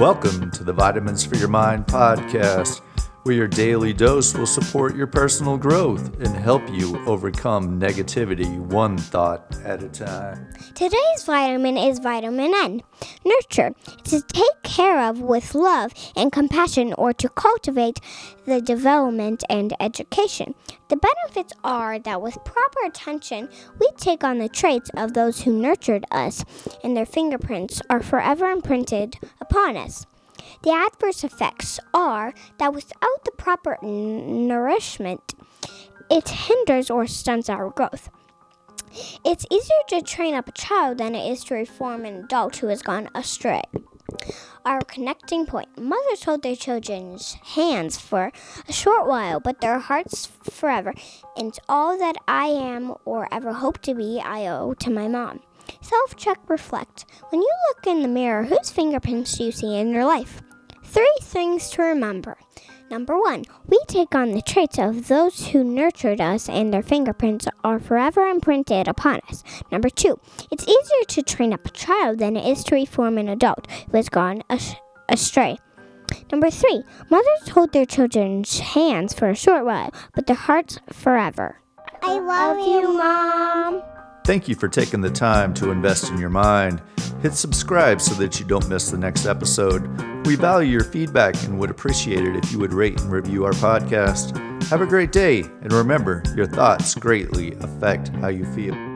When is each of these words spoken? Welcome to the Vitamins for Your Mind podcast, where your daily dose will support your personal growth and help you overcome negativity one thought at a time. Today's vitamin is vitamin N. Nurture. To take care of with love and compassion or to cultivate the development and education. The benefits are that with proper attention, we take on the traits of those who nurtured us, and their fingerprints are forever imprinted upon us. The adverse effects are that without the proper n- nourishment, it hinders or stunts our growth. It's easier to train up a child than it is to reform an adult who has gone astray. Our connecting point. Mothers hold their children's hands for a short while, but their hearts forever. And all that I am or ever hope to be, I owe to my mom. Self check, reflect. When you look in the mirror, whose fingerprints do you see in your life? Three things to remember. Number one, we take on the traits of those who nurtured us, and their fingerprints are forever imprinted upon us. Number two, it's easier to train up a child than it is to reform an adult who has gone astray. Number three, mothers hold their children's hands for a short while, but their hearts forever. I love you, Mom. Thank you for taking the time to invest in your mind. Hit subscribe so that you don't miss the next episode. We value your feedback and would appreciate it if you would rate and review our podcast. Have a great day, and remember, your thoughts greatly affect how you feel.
Welcome 0.00 0.50
to 0.52 0.64
the 0.64 0.72
Vitamins 0.72 1.26
for 1.26 1.36
Your 1.36 1.48
Mind 1.48 1.84
podcast, 1.84 2.80
where 3.24 3.34
your 3.34 3.46
daily 3.46 3.92
dose 3.92 4.32
will 4.32 4.46
support 4.46 4.96
your 4.96 5.06
personal 5.06 5.58
growth 5.58 6.18
and 6.20 6.34
help 6.34 6.62
you 6.72 6.98
overcome 7.04 7.78
negativity 7.78 8.58
one 8.58 8.96
thought 8.96 9.54
at 9.62 9.82
a 9.82 9.90
time. 9.90 10.48
Today's 10.74 11.24
vitamin 11.26 11.76
is 11.76 11.98
vitamin 11.98 12.50
N. 12.54 12.82
Nurture. 13.26 13.74
To 14.04 14.22
take 14.22 14.62
care 14.62 15.06
of 15.06 15.20
with 15.20 15.54
love 15.54 15.92
and 16.16 16.32
compassion 16.32 16.94
or 16.94 17.12
to 17.12 17.28
cultivate 17.28 18.00
the 18.46 18.62
development 18.62 19.44
and 19.50 19.74
education. 19.80 20.54
The 20.88 20.96
benefits 20.96 21.52
are 21.62 21.98
that 21.98 22.22
with 22.22 22.42
proper 22.42 22.86
attention, 22.86 23.50
we 23.78 23.90
take 23.98 24.24
on 24.24 24.38
the 24.38 24.48
traits 24.48 24.90
of 24.96 25.12
those 25.12 25.42
who 25.42 25.52
nurtured 25.52 26.06
us, 26.10 26.42
and 26.82 26.96
their 26.96 27.04
fingerprints 27.04 27.82
are 27.90 28.00
forever 28.00 28.50
imprinted 28.50 29.18
upon 29.50 29.76
us. 29.76 30.06
The 30.62 30.70
adverse 30.70 31.24
effects 31.24 31.80
are 31.92 32.32
that 32.58 32.74
without 32.74 33.24
the 33.24 33.32
proper 33.32 33.78
n- 33.82 34.46
nourishment, 34.46 35.34
it 36.10 36.28
hinders 36.28 36.90
or 36.90 37.06
stunts 37.06 37.48
our 37.48 37.70
growth. 37.70 38.10
It's 39.24 39.46
easier 39.50 39.82
to 39.88 40.02
train 40.02 40.34
up 40.34 40.48
a 40.48 40.52
child 40.52 40.98
than 40.98 41.14
it 41.14 41.30
is 41.30 41.44
to 41.44 41.54
reform 41.54 42.04
an 42.04 42.24
adult 42.24 42.56
who 42.56 42.66
has 42.66 42.82
gone 42.82 43.08
astray. 43.14 43.62
Our 44.64 44.80
connecting 44.82 45.46
point. 45.46 45.78
Mothers 45.78 46.24
hold 46.24 46.42
their 46.42 46.56
children's 46.56 47.34
hands 47.54 47.98
for 47.98 48.32
a 48.68 48.72
short 48.72 49.06
while, 49.06 49.40
but 49.40 49.60
their 49.60 49.78
hearts 49.78 50.26
forever. 50.42 50.92
And 51.36 51.56
all 51.68 51.96
that 51.96 52.16
I 52.26 52.46
am 52.46 52.94
or 53.04 53.32
ever 53.32 53.54
hope 53.54 53.80
to 53.82 53.94
be, 53.94 54.20
I 54.20 54.46
owe 54.48 54.74
to 54.74 54.90
my 54.90 55.08
mom. 55.08 55.40
Self 55.80 56.16
check, 56.16 56.38
reflect. 56.48 57.06
When 57.30 57.40
you 57.40 57.52
look 57.68 57.86
in 57.86 58.02
the 58.02 58.08
mirror, 58.08 58.44
whose 58.44 58.70
fingerprints 58.70 59.36
do 59.36 59.44
you 59.44 59.52
see 59.52 59.76
in 59.76 59.90
your 59.90 60.04
life? 60.04 60.42
Three 60.84 61.18
things 61.22 61.70
to 61.70 61.82
remember. 61.82 62.36
Number 62.90 63.16
one, 63.20 63.44
we 63.68 63.78
take 63.86 64.16
on 64.16 64.32
the 64.32 64.42
traits 64.42 64.76
of 64.76 65.06
those 65.06 65.48
who 65.48 65.62
nurtured 65.62 66.20
us, 66.20 66.48
and 66.48 66.74
their 66.74 66.82
fingerprints 66.82 67.46
are 67.62 67.78
forever 67.78 68.26
imprinted 68.26 68.88
upon 68.88 69.20
us. 69.28 69.44
Number 69.70 69.88
two, 69.88 70.18
it's 70.50 70.64
easier 70.64 71.04
to 71.06 71.22
train 71.22 71.52
up 71.52 71.64
a 71.64 71.70
child 71.70 72.18
than 72.18 72.36
it 72.36 72.44
is 72.44 72.64
to 72.64 72.74
reform 72.74 73.16
an 73.18 73.28
adult 73.28 73.68
who 73.90 73.96
has 73.96 74.08
gone 74.08 74.42
astray. 75.08 75.58
Number 76.32 76.50
three, 76.50 76.82
mothers 77.08 77.50
hold 77.50 77.72
their 77.72 77.86
children's 77.86 78.58
hands 78.58 79.14
for 79.14 79.30
a 79.30 79.36
short 79.36 79.64
while, 79.64 79.94
but 80.14 80.26
their 80.26 80.34
hearts 80.34 80.80
forever. 80.92 81.60
I 82.02 82.18
love 82.18 82.58
you, 82.58 82.92
Mom. 82.98 83.69
Thank 84.24 84.48
you 84.48 84.54
for 84.54 84.68
taking 84.68 85.00
the 85.00 85.10
time 85.10 85.54
to 85.54 85.70
invest 85.70 86.10
in 86.10 86.18
your 86.18 86.30
mind. 86.30 86.82
Hit 87.22 87.34
subscribe 87.34 88.00
so 88.00 88.14
that 88.14 88.38
you 88.38 88.46
don't 88.46 88.68
miss 88.68 88.90
the 88.90 88.98
next 88.98 89.26
episode. 89.26 89.88
We 90.26 90.36
value 90.36 90.70
your 90.70 90.84
feedback 90.84 91.34
and 91.44 91.58
would 91.58 91.70
appreciate 91.70 92.24
it 92.24 92.36
if 92.36 92.52
you 92.52 92.58
would 92.58 92.72
rate 92.72 93.00
and 93.00 93.10
review 93.10 93.44
our 93.44 93.52
podcast. 93.52 94.36
Have 94.68 94.82
a 94.82 94.86
great 94.86 95.12
day, 95.12 95.40
and 95.40 95.72
remember, 95.72 96.22
your 96.36 96.46
thoughts 96.46 96.94
greatly 96.94 97.54
affect 97.54 98.08
how 98.08 98.28
you 98.28 98.44
feel. 98.54 98.89